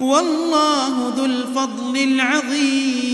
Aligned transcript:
والله 0.00 1.14
ذو 1.16 1.24
الفضل 1.24 1.96
العظيم. 1.96 3.10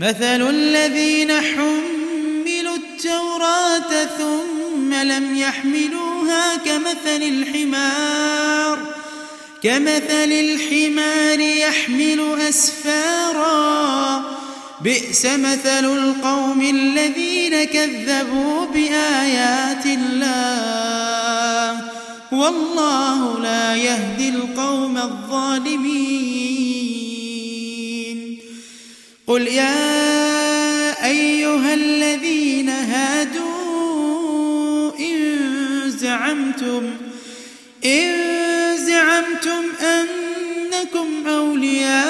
مثل 0.00 0.48
الذين 0.48 1.32
حملوا 1.32 2.76
التوراة 2.76 4.04
ثم 4.18 4.94
لم 4.94 5.36
يحملوها 5.36 6.56
كمثل 6.56 7.22
الحمار 7.22 8.78
كمثل 9.62 10.32
الحمار 10.32 11.40
يحمل 11.40 12.40
أسفاراً. 12.48 14.22
بئس 14.84 15.26
مثل 15.26 15.84
القوم 15.84 16.60
الذين 16.60 17.64
كذبوا 17.64 18.66
بآيات 18.66 19.86
الله. 19.86 20.31
والله 22.52 23.38
لا 23.40 23.76
يهدي 23.76 24.28
القوم 24.28 24.96
الظالمين. 24.96 25.88
قل 29.26 29.48
يا 29.48 31.06
أيها 31.06 31.74
الذين 31.74 32.68
هادوا 32.68 33.72
إن 35.00 35.16
زعمتم 35.86 36.90
إن 37.84 38.08
زعمتم 38.86 39.62
أنكم 39.80 41.26
أولياء 41.28 42.02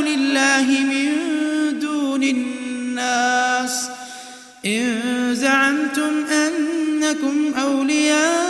لله 0.00 0.66
من 0.92 1.08
دون 1.78 2.22
الناس. 2.22 3.88
إن 4.66 5.00
زعمتم 5.34 6.24
أنكم 6.24 7.54
أولياء 7.54 8.41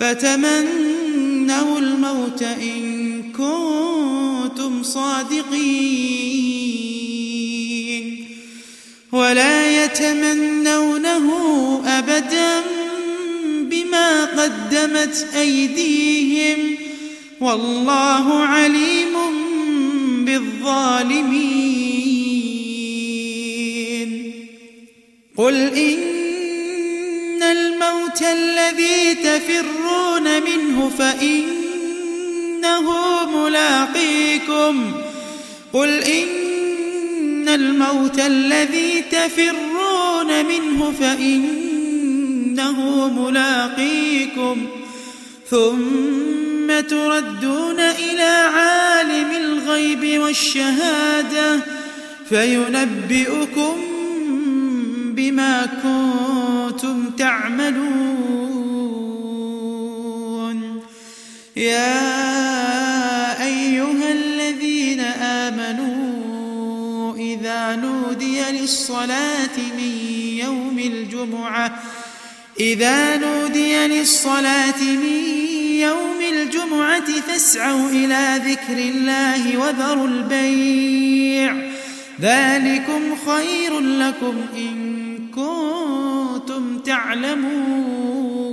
فتمنوا 0.00 1.78
الموت 1.78 2.42
إن 2.42 3.22
كنتم 3.32 4.82
صادقين. 4.82 5.86
ولا 9.12 9.84
يتمنونه 9.84 11.26
أبداً 11.86 12.60
بما 13.70 14.24
قدمت 14.24 15.26
أيديهم. 15.36 16.58
والله 17.40 18.34
عليم 18.34 19.14
بالظالمين. 20.24 21.16
قل 25.36 25.54
إن 25.54 26.15
الموت 27.52 28.22
الذي 28.22 29.14
تفرون 29.14 30.42
منه 30.42 30.92
فإنه 30.98 32.86
ملاقيكم. 33.26 34.92
قل 35.72 35.88
إن 35.88 37.48
الموت 37.48 38.18
الذي 38.18 39.04
تفرون 39.10 40.46
منه 40.46 40.92
فإنه 41.00 41.76
إنه 42.56 43.08
ملاقيكم. 43.08 44.66
ثم 45.50 46.80
تردون 46.88 47.80
إلى 47.80 48.50
عالم 48.54 49.30
الغيب 49.36 50.20
والشهادة 50.20 51.60
فينبئكم 52.28 53.76
بما 55.16 55.66
كنتم 55.82 56.45
تعملون. 57.18 58.46
يا 61.56 63.44
أيها 63.44 64.12
الذين 64.12 65.00
آمنوا 65.00 66.06
إذا 67.16 67.76
نودي 67.76 68.42
للصلاة 68.52 69.56
من 69.78 69.92
يوم 70.44 70.78
الجمعة 70.78 71.82
إذا 72.60 73.16
نودي 73.16 73.86
للصلاة 73.86 74.82
من 74.82 75.24
يوم 75.80 76.20
الجمعة 76.32 77.20
فاسعوا 77.28 77.90
إلى 77.90 78.40
ذكر 78.44 78.78
الله 78.78 79.58
وذروا 79.58 80.08
البيع. 80.08 81.56
ذلكم 82.20 83.16
خير 83.26 83.80
لكم 83.80 84.34
إن 84.56 85.18
كنتم 85.34 86.25
تعلمون 86.84 88.46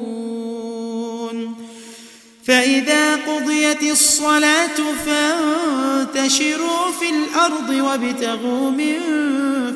فإذا 2.47 3.15
قضيت 3.15 3.83
الصلاة 3.83 4.77
فانتشروا 5.05 6.91
في 6.99 7.09
الأرض 7.09 7.69
وابتغوا 7.69 8.71
من 8.71 8.99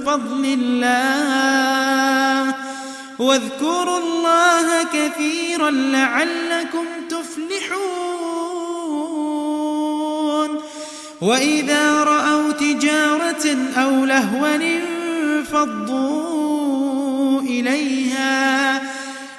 فضل 0.06 0.58
الله 0.60 2.56
واذكروا 3.20 3.98
الله 3.98 4.84
كثيرا 4.84 5.70
لعلكم 5.70 6.86
تفلحون 7.10 8.08
وإذا 11.22 12.04
رأوا 12.04 12.52
تجارة 12.52 13.58
أو 13.78 14.06
لهوا 14.06 14.56
انفضوا 14.56 16.57
إليها 17.48 18.82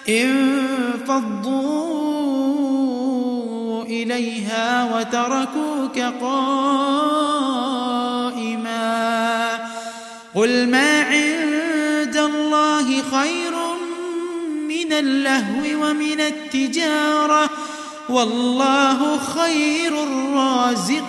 انفضوا 0.08 1.68
إليها 3.84 4.96
وتركوك 4.96 5.98
قائما 6.20 7.48
قل 10.34 10.68
ما 10.68 11.02
عند 11.02 12.16
الله 12.16 13.02
خير 13.02 13.52
من 14.68 14.92
اللهو 14.92 15.62
ومن 15.86 16.20
التجارة 16.20 17.50
والله 18.08 19.18
خير 19.18 20.02
الرازقين 20.02 21.08